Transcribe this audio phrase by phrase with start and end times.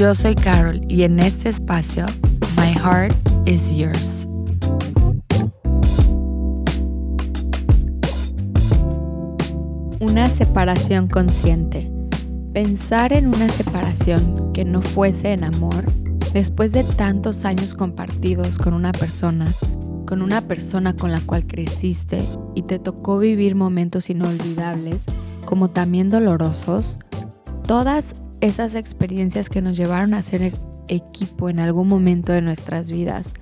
[0.00, 2.06] Yo soy Carol y en este espacio,
[2.56, 3.14] My Heart
[3.44, 4.26] is Yours.
[10.00, 11.92] Una separación consciente.
[12.54, 15.84] Pensar en una separación que no fuese en amor,
[16.32, 19.52] después de tantos años compartidos con una persona,
[20.06, 25.02] con una persona con la cual creciste y te tocó vivir momentos inolvidables,
[25.44, 26.98] como también dolorosos,
[27.66, 30.52] todas esas experiencias que nos llevaron a ser
[30.88, 33.34] equipo en algún momento de nuestras vidas,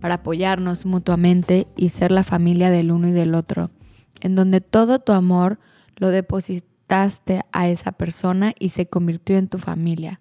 [0.00, 3.70] para apoyarnos mutuamente y ser la familia del uno y del otro,
[4.20, 5.58] en donde todo tu amor
[5.96, 10.20] lo depositaste a esa persona y se convirtió en tu familia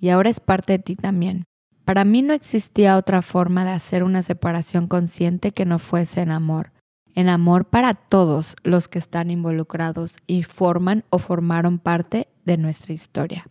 [0.00, 1.44] y ahora es parte de ti también.
[1.84, 6.30] Para mí no existía otra forma de hacer una separación consciente que no fuese en
[6.30, 6.72] amor.
[7.14, 12.94] En amor para todos los que están involucrados y forman o formaron parte de nuestra
[12.94, 13.46] historia.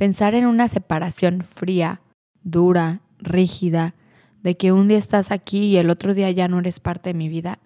[0.00, 2.00] Pensar en una separación fría,
[2.42, 3.94] dura, rígida,
[4.42, 7.14] de que un día estás aquí y el otro día ya no eres parte de
[7.18, 7.58] mi vida,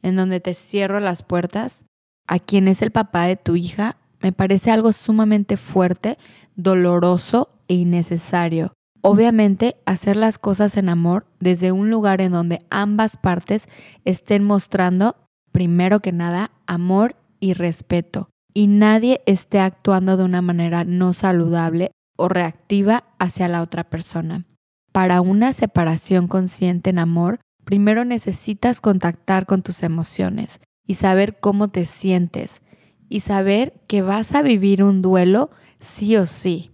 [0.00, 1.86] en donde te cierro las puertas,
[2.28, 6.18] a quien es el papá de tu hija, me parece algo sumamente fuerte,
[6.54, 8.74] doloroso e innecesario.
[9.00, 13.68] Obviamente, hacer las cosas en amor desde un lugar en donde ambas partes
[14.04, 15.16] estén mostrando,
[15.50, 21.90] primero que nada, amor y respeto, y nadie esté actuando de una manera no saludable
[22.16, 24.44] o reactiva hacia la otra persona.
[24.92, 31.68] Para una separación consciente en amor, primero necesitas contactar con tus emociones, y saber cómo
[31.68, 32.62] te sientes
[33.08, 36.70] y saber que vas a vivir un duelo sí o sí.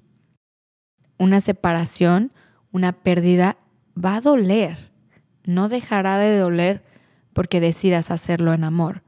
[1.18, 2.32] Una separación,
[2.70, 3.58] una pérdida,
[3.96, 4.92] va a doler.
[5.44, 6.84] No dejará de doler
[7.32, 9.02] porque decidas hacerlo en amor.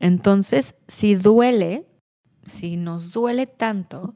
[0.00, 1.86] Entonces, si duele,
[2.46, 4.14] si nos duele tanto,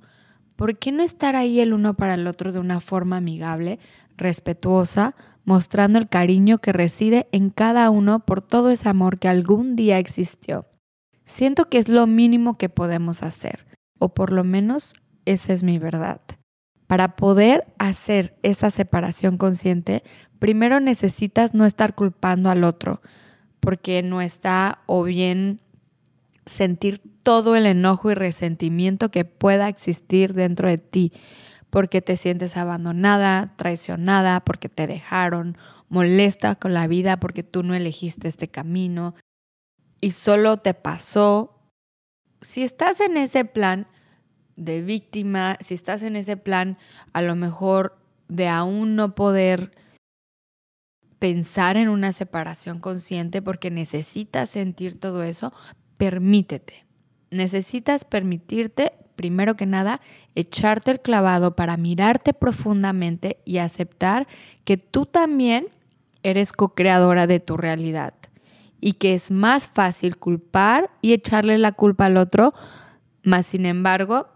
[0.56, 3.78] ¿por qué no estar ahí el uno para el otro de una forma amigable,
[4.16, 5.14] respetuosa,
[5.44, 9.98] mostrando el cariño que reside en cada uno por todo ese amor que algún día
[9.98, 10.66] existió.
[11.24, 13.66] Siento que es lo mínimo que podemos hacer,
[13.98, 16.20] o por lo menos esa es mi verdad.
[16.86, 20.02] Para poder hacer esa separación consciente,
[20.38, 23.00] primero necesitas no estar culpando al otro,
[23.60, 25.60] porque no está o bien
[26.50, 31.12] sentir todo el enojo y resentimiento que pueda existir dentro de ti,
[31.70, 35.56] porque te sientes abandonada, traicionada, porque te dejaron,
[35.88, 39.14] molesta con la vida porque tú no elegiste este camino
[40.00, 41.60] y solo te pasó.
[42.40, 43.86] Si estás en ese plan
[44.56, 46.78] de víctima, si estás en ese plan
[47.12, 49.72] a lo mejor de aún no poder
[51.18, 55.52] pensar en una separación consciente porque necesitas sentir todo eso,
[56.00, 56.86] permítete.
[57.30, 60.00] Necesitas permitirte primero que nada,
[60.34, 64.26] echarte el clavado para mirarte profundamente y aceptar
[64.64, 65.68] que tú también
[66.22, 68.14] eres co-creadora de tu realidad
[68.80, 72.54] y que es más fácil culpar y echarle la culpa al otro,
[73.22, 74.28] más sin embargo,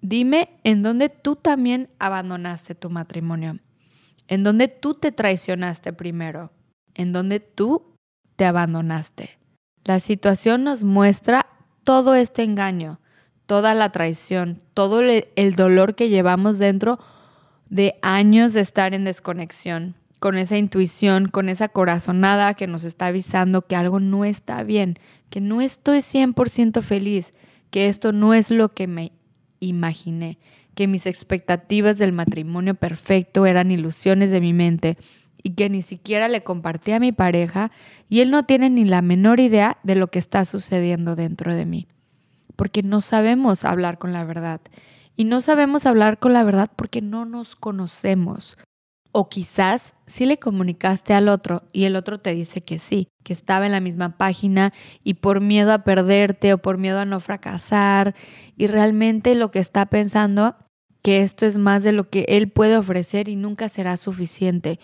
[0.00, 3.58] dime en dónde tú también abandonaste tu matrimonio,
[4.26, 6.50] en dónde tú te traicionaste primero,
[6.94, 7.94] en dónde tú
[8.36, 9.43] te abandonaste.
[9.84, 11.46] La situación nos muestra
[11.84, 13.00] todo este engaño,
[13.44, 16.98] toda la traición, todo el dolor que llevamos dentro
[17.68, 23.08] de años de estar en desconexión, con esa intuición, con esa corazonada que nos está
[23.08, 27.34] avisando que algo no está bien, que no estoy 100% feliz,
[27.70, 29.12] que esto no es lo que me
[29.60, 30.38] imaginé,
[30.74, 34.96] que mis expectativas del matrimonio perfecto eran ilusiones de mi mente
[35.44, 37.70] y que ni siquiera le compartí a mi pareja
[38.08, 41.66] y él no tiene ni la menor idea de lo que está sucediendo dentro de
[41.66, 41.86] mí
[42.56, 44.60] porque no sabemos hablar con la verdad.
[45.16, 48.56] Y no sabemos hablar con la verdad porque no nos conocemos.
[49.12, 53.32] O quizás sí le comunicaste al otro y el otro te dice que sí, que
[53.32, 54.72] estaba en la misma página
[55.04, 58.16] y por miedo a perderte o por miedo a no fracasar
[58.56, 60.56] y realmente lo que está pensando
[61.00, 64.80] que esto es más de lo que él puede ofrecer y nunca será suficiente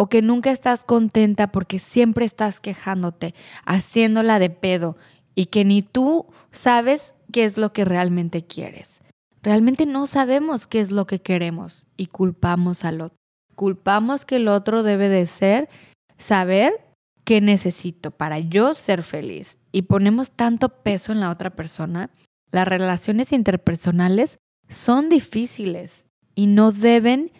[0.00, 3.34] o que nunca estás contenta porque siempre estás quejándote,
[3.66, 4.96] haciéndola de pedo
[5.34, 9.02] y que ni tú sabes qué es lo que realmente quieres.
[9.42, 13.18] Realmente no sabemos qué es lo que queremos y culpamos al otro.
[13.56, 15.68] culpamos que el otro debe de ser
[16.16, 16.72] saber
[17.24, 22.08] qué necesito para yo ser feliz y ponemos tanto peso en la otra persona,
[22.52, 24.38] las relaciones interpersonales
[24.70, 27.32] son difíciles y no deben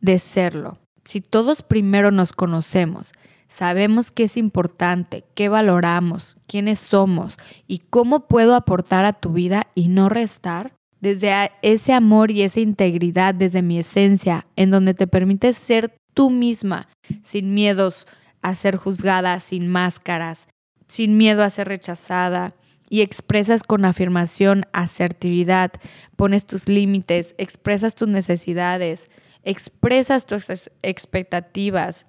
[0.00, 0.78] de serlo.
[1.04, 3.12] Si todos primero nos conocemos,
[3.48, 9.66] sabemos qué es importante, qué valoramos, quiénes somos y cómo puedo aportar a tu vida
[9.74, 15.06] y no restar, desde ese amor y esa integridad, desde mi esencia, en donde te
[15.06, 16.88] permites ser tú misma,
[17.22, 18.06] sin miedos
[18.40, 20.48] a ser juzgada, sin máscaras,
[20.88, 22.54] sin miedo a ser rechazada,
[22.88, 25.72] y expresas con afirmación, asertividad,
[26.16, 29.10] pones tus límites, expresas tus necesidades,
[29.44, 30.48] expresas tus
[30.82, 32.06] expectativas,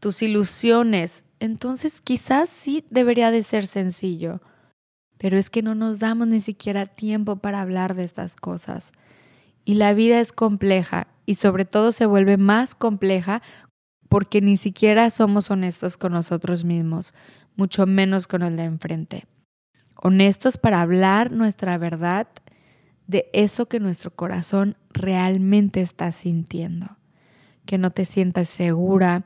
[0.00, 4.40] tus ilusiones, entonces quizás sí debería de ser sencillo.
[5.18, 8.92] Pero es que no nos damos ni siquiera tiempo para hablar de estas cosas.
[9.64, 13.42] Y la vida es compleja y sobre todo se vuelve más compleja
[14.08, 17.12] porque ni siquiera somos honestos con nosotros mismos,
[17.56, 19.26] mucho menos con el de enfrente.
[19.96, 22.28] Honestos para hablar nuestra verdad
[23.08, 26.98] de eso que nuestro corazón realmente está sintiendo.
[27.66, 29.24] Que no te sientas segura,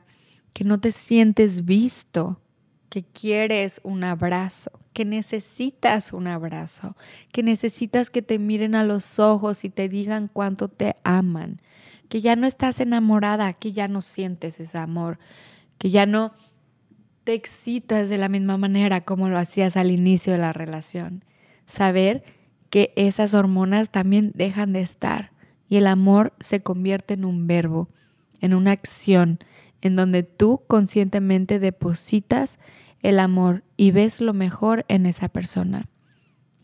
[0.53, 2.41] que no te sientes visto,
[2.89, 6.95] que quieres un abrazo, que necesitas un abrazo,
[7.31, 11.61] que necesitas que te miren a los ojos y te digan cuánto te aman,
[12.07, 15.19] que ya no estás enamorada, que ya no sientes ese amor,
[15.77, 16.33] que ya no
[17.23, 21.25] te excitas de la misma manera como lo hacías al inicio de la relación.
[21.65, 22.23] Saber
[22.73, 25.31] que esas hormonas también dejan de estar
[25.69, 27.87] y el amor se convierte en un verbo,
[28.41, 29.37] en una acción,
[29.81, 32.57] en donde tú conscientemente depositas
[33.03, 35.87] el amor y ves lo mejor en esa persona.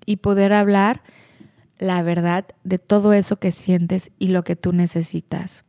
[0.03, 1.03] Y poder hablar
[1.77, 5.63] la verdad de todo eso que sientes y lo que tú necesitas.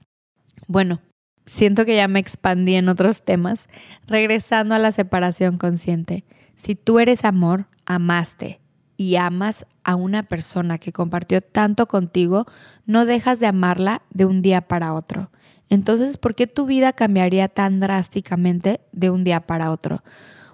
[0.67, 1.03] Bueno,
[1.45, 3.69] siento que ya me expandí en otros temas,
[4.07, 6.25] regresando a la separación consciente.
[6.55, 8.63] Si tú eres amor, amaste
[8.97, 12.47] y amas a una persona que compartió tanto contigo,
[12.87, 15.31] no dejas de amarla de un día para otro.
[15.69, 20.03] Entonces, ¿por qué tu vida cambiaría tan drásticamente de un día para otro?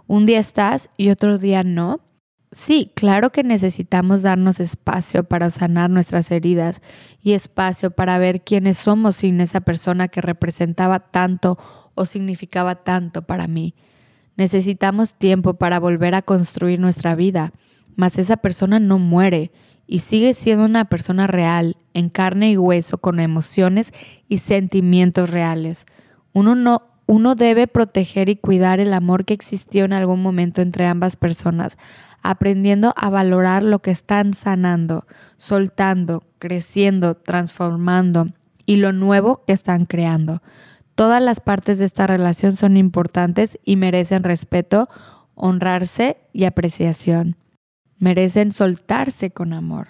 [0.07, 2.01] Un día estás y otro día no.
[2.53, 6.81] Sí, claro que necesitamos darnos espacio para sanar nuestras heridas
[7.21, 11.59] y espacio para ver quiénes somos sin esa persona que representaba tanto
[11.95, 13.75] o significaba tanto para mí.
[14.37, 17.53] Necesitamos tiempo para volver a construir nuestra vida,
[17.97, 19.51] mas esa persona no muere
[19.87, 23.93] y sigue siendo una persona real, en carne y hueso, con emociones
[24.29, 25.87] y sentimientos reales.
[26.33, 30.87] Uno no uno debe proteger y cuidar el amor que existió en algún momento entre
[30.87, 31.79] ambas personas,
[32.21, 35.07] aprendiendo a valorar lo que están sanando,
[35.39, 38.27] soltando, creciendo, transformando
[38.67, 40.43] y lo nuevo que están creando.
[40.97, 44.89] Todas las partes de esta relación son importantes y merecen respeto,
[45.37, 47.37] honrarse y apreciación
[47.99, 49.89] merecen soltarse con amor.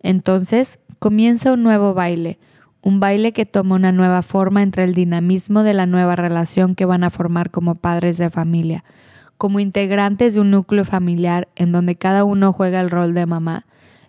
[0.00, 2.38] Entonces comienza un nuevo baile,
[2.82, 6.84] un baile que toma una nueva forma entre el dinamismo de la nueva relación que
[6.84, 8.84] van a formar como padres de familia,
[9.36, 13.66] como integrantes de un núcleo familiar en donde cada uno juega el rol de mamá,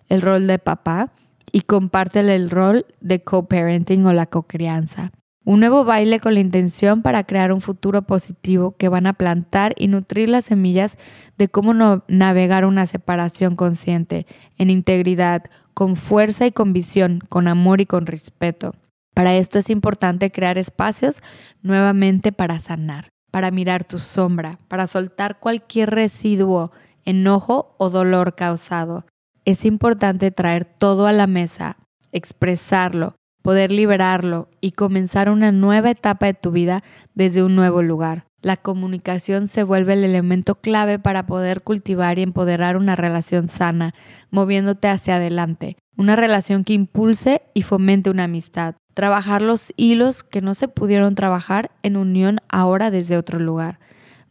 [0.08, 1.12] el rol de papá
[1.52, 5.12] y comparte el rol de co-parenting o la co-crianza.
[5.44, 9.74] Un nuevo baile con la intención para crear un futuro positivo que van a plantar
[9.78, 10.98] y nutrir las semillas
[11.38, 11.72] de cómo
[12.08, 14.26] navegar una separación consciente,
[14.58, 18.74] en integridad, con fuerza y con visión, con amor y con respeto.
[19.14, 21.22] Para esto es importante crear espacios
[21.62, 26.70] nuevamente para sanar, para mirar tu sombra, para soltar cualquier residuo,
[27.06, 29.06] enojo o dolor causado.
[29.46, 31.78] Es importante traer todo a la mesa,
[32.12, 36.82] expresarlo, poder liberarlo y comenzar una nueva etapa de tu vida
[37.14, 38.26] desde un nuevo lugar.
[38.42, 43.94] La comunicación se vuelve el elemento clave para poder cultivar y empoderar una relación sana,
[44.30, 45.76] moviéndote hacia adelante.
[45.96, 48.76] Una relación que impulse y fomente una amistad.
[48.94, 53.78] Trabajar los hilos que no se pudieron trabajar en unión ahora desde otro lugar.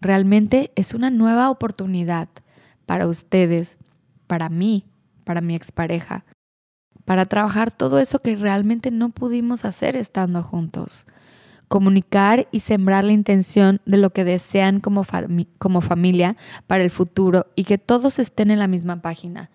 [0.02, 2.30] Realmente es una nueva oportunidad
[2.88, 3.78] para ustedes,
[4.26, 4.86] para mí,
[5.24, 6.26] para mi expareja,
[7.10, 11.08] para trabajar todo eso que realmente no pudimos hacer estando juntos.
[11.68, 15.04] Comunicar y sembrar la intención de lo que desean como,
[15.58, 16.38] como familia
[16.68, 19.50] para el futuro y que todos estén en la misma página.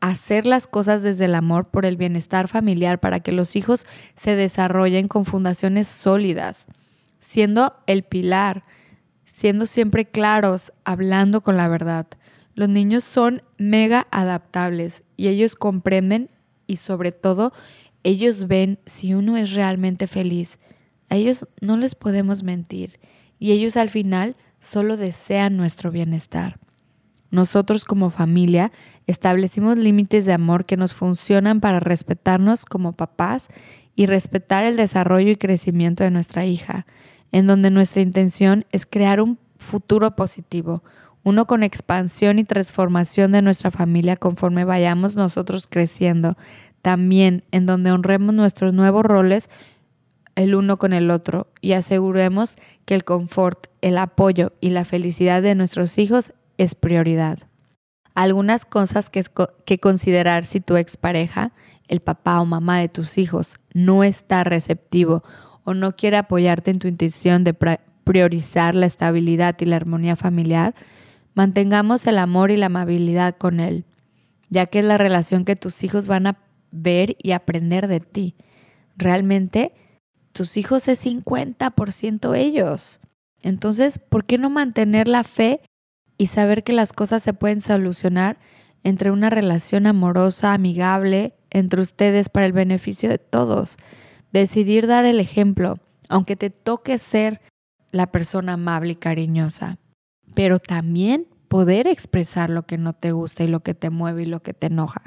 [0.00, 3.84] Hacer las cosas desde el amor por el bienestar familiar para que los hijos
[4.16, 6.68] se desarrollen con fundaciones sólidas,
[7.18, 8.64] siendo el pilar,
[9.26, 12.06] siendo siempre claros, hablando con la verdad.
[12.54, 16.30] Los niños son mega adaptables y ellos comprenden
[16.68, 17.52] y sobre todo
[18.04, 20.60] ellos ven si uno es realmente feliz,
[21.10, 23.00] A ellos no les podemos mentir
[23.38, 26.58] y ellos al final solo desean nuestro bienestar.
[27.30, 28.72] Nosotros como familia
[29.06, 33.48] establecimos límites de amor que nos funcionan para respetarnos como papás
[33.94, 36.86] y respetar el desarrollo y crecimiento de nuestra hija,
[37.32, 40.82] en donde nuestra intención es crear un futuro positivo,
[41.24, 46.36] uno con expansión y transformación de nuestra familia conforme vayamos nosotros creciendo,
[46.82, 49.50] también en donde honremos nuestros nuevos roles
[50.38, 55.42] el uno con el otro y aseguremos que el confort, el apoyo y la felicidad
[55.42, 57.38] de nuestros hijos es prioridad.
[58.14, 61.52] Algunas cosas que, considerar si tu expareja,
[61.88, 65.24] el papá o mamá de tus hijos, no está receptivo
[65.64, 67.54] o no quiere apoyarte en tu intención de
[68.04, 70.74] priorizar la estabilidad y la armonía familiar,
[71.38, 73.84] mantengamos el amor y la amabilidad con él,
[74.50, 76.38] ya que es la relación que tus hijos van a
[76.72, 78.34] ver y aprender de ti.
[78.96, 79.72] Realmente,
[80.32, 82.98] tus hijos es 50% ellos.
[83.40, 85.60] Entonces, ¿por qué no mantener la fe
[86.16, 88.40] y saber que las cosas se pueden solucionar
[88.82, 93.76] entre una relación amorosa, amigable, entre ustedes para el beneficio de todos?
[94.32, 95.76] Decidir dar el ejemplo,
[96.08, 97.40] aunque te toque ser
[97.92, 99.78] la persona amable y cariñosa,
[100.34, 104.26] pero también poder expresar lo que no te gusta y lo que te mueve y
[104.26, 105.02] lo que te enoja.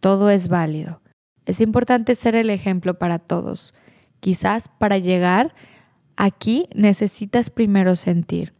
[0.00, 1.00] Todo es válido.
[1.44, 3.72] Es importante ser el ejemplo para todos.
[4.20, 5.54] Quizás para llegar
[6.16, 8.52] aquí necesitas primero sentir,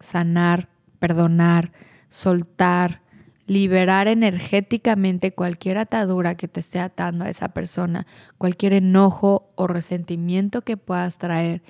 [0.00, 1.72] sanar, perdonar,
[2.08, 3.02] soltar,
[3.46, 8.06] liberar energéticamente cualquier atadura que te esté atando a esa persona,
[8.38, 11.62] cualquier enojo o resentimiento que puedas traer.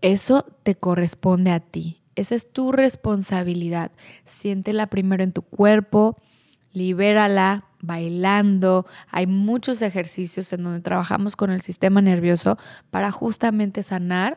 [0.00, 1.99] Eso te corresponde a ti.
[2.20, 3.92] Esa es tu responsabilidad.
[4.26, 6.18] Siéntela primero en tu cuerpo,
[6.70, 8.84] libérala bailando.
[9.10, 12.58] Hay muchos ejercicios en donde trabajamos con el sistema nervioso
[12.90, 14.36] para justamente sanar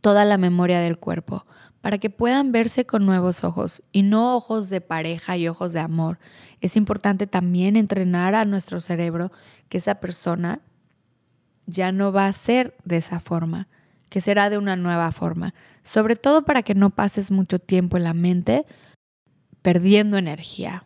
[0.00, 1.44] toda la memoria del cuerpo,
[1.82, 5.80] para que puedan verse con nuevos ojos y no ojos de pareja y ojos de
[5.80, 6.18] amor.
[6.62, 9.30] Es importante también entrenar a nuestro cerebro
[9.68, 10.60] que esa persona
[11.66, 13.68] ya no va a ser de esa forma,
[14.08, 18.04] que será de una nueva forma, sobre todo para que no pases mucho tiempo en
[18.04, 18.64] la mente
[19.62, 20.84] perdiendo energía,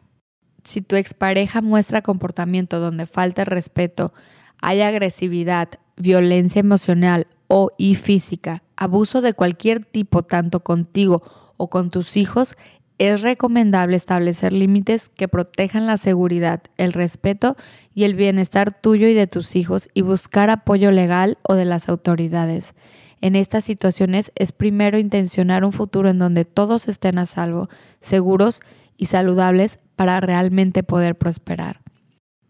[0.64, 4.12] si tu expareja muestra comportamiento donde falta respeto,
[4.61, 11.23] hay agresividad, violencia emocional o y física, abuso de cualquier tipo tanto contigo
[11.57, 12.57] o con tus hijos,
[12.99, 17.57] es recomendable establecer límites que protejan la seguridad, el respeto
[17.95, 21.88] y el bienestar tuyo y de tus hijos y buscar apoyo legal o de las
[21.88, 22.75] autoridades.
[23.23, 27.69] En estas situaciones es primero intencionar un futuro en donde todos estén a salvo,
[28.00, 28.61] seguros
[28.97, 31.81] y saludables para realmente poder prosperar,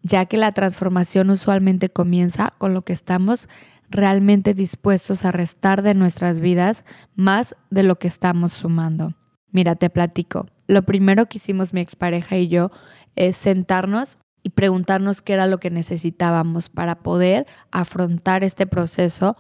[0.03, 3.51] ya que la transformación usualmente comienza con lo que estamos
[3.91, 9.13] realmente dispuestos a restar de nuestras vidas más de lo que estamos sumando.
[9.51, 10.47] Mira, te platico.
[10.69, 12.71] Lo primero que hicimos mi expareja y yo
[13.15, 19.37] es sentarnos y preguntarnos qué era lo que necesitábamos para poder afrontar este proceso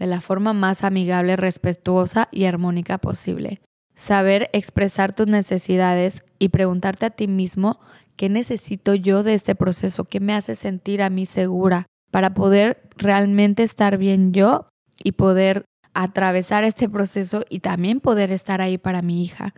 [0.00, 3.60] de la forma más amigable, respetuosa y armónica posible.
[3.94, 7.78] Saber expresar tus necesidades y preguntarte a ti mismo
[8.16, 12.88] qué necesito yo de este proceso, qué me hace sentir a mí segura para poder
[12.96, 14.68] realmente estar bien yo
[15.04, 19.54] y poder atravesar este proceso y también poder estar ahí para mi hija.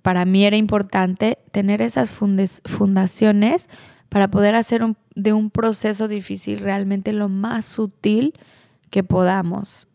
[0.00, 3.68] Para mí era importante tener esas fundaciones
[4.08, 4.82] para poder hacer
[5.14, 8.32] de un proceso difícil realmente lo más sutil
[8.92, 9.88] que podamos,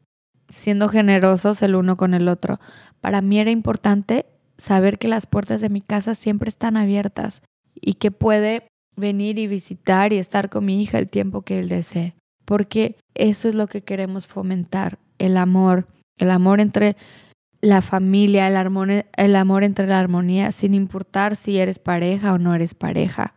[0.50, 2.60] siendo generosos el uno con el otro.
[3.00, 4.26] Para mí era importante
[4.58, 7.44] saber que las puertas de mi casa siempre están abiertas
[7.76, 11.70] y que puede venir y visitar y estar con mi hija el tiempo que él
[11.70, 15.88] desee, porque eso es lo que queremos fomentar, el amor,
[16.18, 16.98] el amor entre
[17.62, 22.56] la familia, el el amor entre la armonía, sin importar si eres pareja o no
[22.56, 23.36] eres pareja.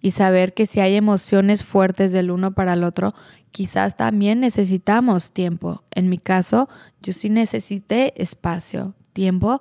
[0.00, 3.14] Y saber que si hay emociones fuertes del uno para el otro,
[3.50, 5.82] quizás también necesitamos tiempo.
[5.90, 6.68] En mi caso,
[7.02, 9.60] yo sí necesité espacio, tiempo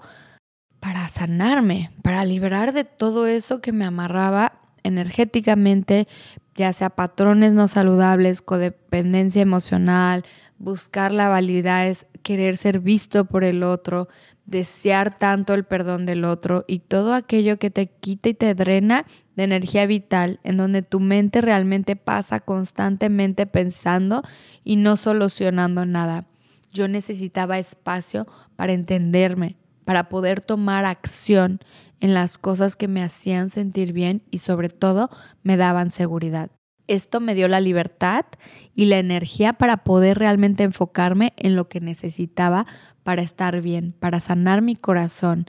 [0.79, 6.07] para sanarme, para liberar de todo eso que me amarraba energéticamente,
[6.55, 10.23] ya sea patrones no saludables, codependencia emocional,
[10.59, 14.09] buscar la validad, es querer ser visto por el otro,
[14.45, 19.05] desear tanto el perdón del otro y todo aquello que te quita y te drena
[19.37, 24.23] de energía vital, en donde tu mente realmente pasa constantemente pensando
[24.65, 26.25] y no solucionando nada.
[26.73, 29.55] Yo necesitaba espacio para entenderme,
[29.85, 31.61] para poder tomar acción
[32.01, 35.09] en las cosas que me hacían sentir bien y sobre todo
[35.43, 36.51] me daban seguridad.
[36.87, 38.25] Esto me dio la libertad
[38.73, 42.65] y la energía para poder realmente enfocarme en lo que necesitaba
[43.03, 45.45] para estar bien, para sanar mi corazón.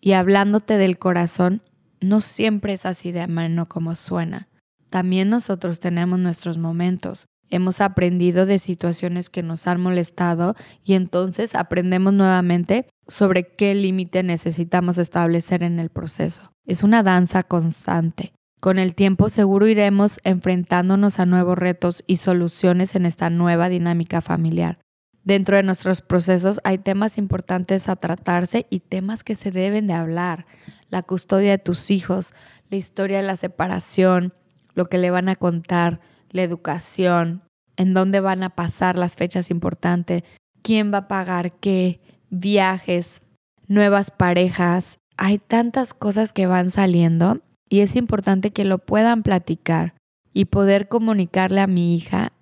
[0.00, 1.62] Y hablándote del corazón,
[2.00, 4.48] no siempre es así de mano como suena.
[4.88, 7.26] También nosotros tenemos nuestros momentos.
[7.50, 10.54] Hemos aprendido de situaciones que nos han molestado
[10.84, 16.52] y entonces aprendemos nuevamente sobre qué límite necesitamos establecer en el proceso.
[16.64, 18.32] Es una danza constante.
[18.60, 24.20] Con el tiempo seguro iremos enfrentándonos a nuevos retos y soluciones en esta nueva dinámica
[24.20, 24.78] familiar.
[25.24, 29.94] Dentro de nuestros procesos hay temas importantes a tratarse y temas que se deben de
[29.94, 30.44] hablar.
[30.88, 32.34] La custodia de tus hijos,
[32.68, 34.34] la historia de la separación,
[34.74, 36.00] lo que le van a contar,
[36.30, 37.42] la educación,
[37.76, 40.22] en dónde van a pasar las fechas importantes,
[40.62, 43.22] quién va a pagar qué, viajes,
[43.68, 44.98] nuevas parejas.
[45.16, 47.40] Hay tantas cosas que van saliendo
[47.70, 49.94] y es importante que lo puedan platicar
[50.34, 52.32] y poder comunicarle a mi hija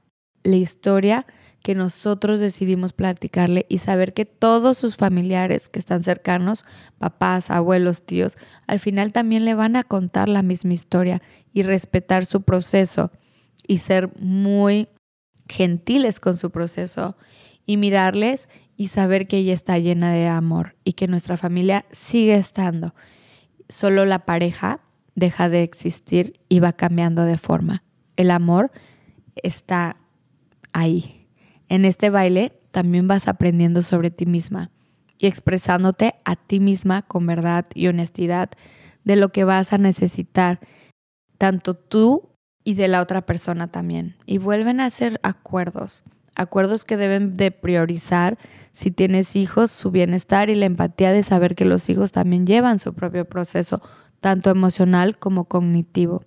[0.42, 1.26] la historia
[1.62, 6.64] que nosotros decidimos platicarle y saber que todos sus familiares que están cercanos,
[6.96, 11.20] papás, abuelos, tíos, al final también le van a contar la misma historia
[11.52, 13.12] y respetar su proceso
[13.66, 14.88] y ser muy
[15.46, 17.18] gentiles con su proceso
[17.66, 22.36] y mirarles y saber que ella está llena de amor y que nuestra familia sigue
[22.36, 22.94] estando.
[23.68, 24.80] Solo la pareja
[25.18, 27.84] deja de existir y va cambiando de forma.
[28.16, 28.70] El amor
[29.36, 29.96] está
[30.72, 31.26] ahí.
[31.68, 34.70] En este baile también vas aprendiendo sobre ti misma
[35.18, 38.50] y expresándote a ti misma con verdad y honestidad
[39.04, 40.60] de lo que vas a necesitar,
[41.38, 42.30] tanto tú
[42.64, 44.16] y de la otra persona también.
[44.26, 48.38] Y vuelven a hacer acuerdos, acuerdos que deben de priorizar
[48.72, 52.78] si tienes hijos, su bienestar y la empatía de saber que los hijos también llevan
[52.78, 53.82] su propio proceso
[54.20, 56.22] tanto emocional como cognitivo,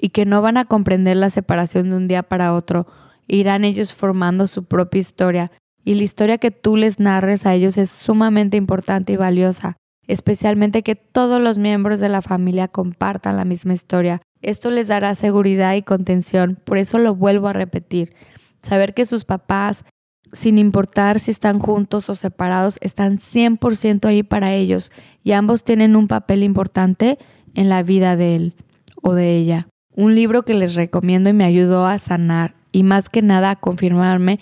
[0.00, 2.86] y que no van a comprender la separación de un día para otro,
[3.26, 5.52] irán ellos formando su propia historia,
[5.84, 10.82] y la historia que tú les narres a ellos es sumamente importante y valiosa, especialmente
[10.82, 14.20] que todos los miembros de la familia compartan la misma historia.
[14.42, 18.14] Esto les dará seguridad y contención, por eso lo vuelvo a repetir.
[18.62, 19.84] Saber que sus papás,
[20.32, 24.90] sin importar si están juntos o separados, están 100% ahí para ellos
[25.22, 27.18] y ambos tienen un papel importante
[27.56, 28.54] en la vida de él
[29.02, 29.66] o de ella.
[29.94, 33.56] Un libro que les recomiendo y me ayudó a sanar y más que nada a
[33.56, 34.38] confirmarme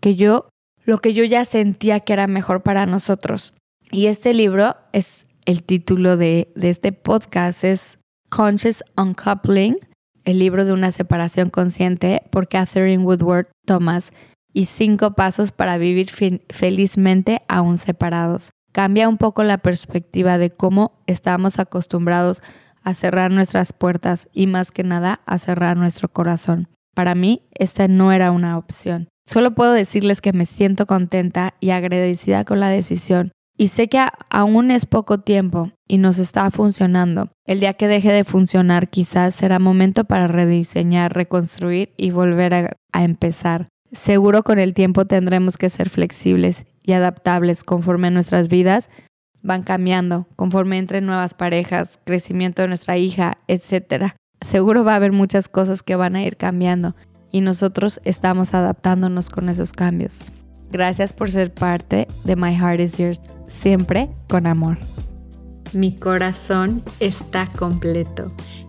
[0.00, 0.48] que yo,
[0.84, 3.54] lo que yo ya sentía que era mejor para nosotros.
[3.90, 9.76] Y este libro es el título de, de este podcast, es Conscious Uncoupling,
[10.24, 14.10] el libro de una separación consciente por Catherine Woodward Thomas
[14.52, 16.08] y cinco pasos para vivir
[16.50, 22.42] felizmente aún separados cambia un poco la perspectiva de cómo estamos acostumbrados
[22.84, 26.68] a cerrar nuestras puertas y más que nada a cerrar nuestro corazón.
[26.94, 29.08] Para mí, esta no era una opción.
[29.26, 33.98] Solo puedo decirles que me siento contenta y agradecida con la decisión y sé que
[34.28, 37.30] aún es poco tiempo y nos está funcionando.
[37.46, 42.76] El día que deje de funcionar quizás será momento para rediseñar, reconstruir y volver a,
[42.92, 43.68] a empezar.
[43.90, 48.88] Seguro con el tiempo tendremos que ser flexibles y adaptables conforme nuestras vidas
[49.42, 54.12] van cambiando, conforme entre nuevas parejas, crecimiento de nuestra hija, etc.
[54.40, 56.96] Seguro va a haber muchas cosas que van a ir cambiando
[57.30, 60.24] y nosotros estamos adaptándonos con esos cambios.
[60.70, 64.78] Gracias por ser parte de My Heart is Yours, siempre con amor.
[65.72, 68.32] Mi corazón está completo.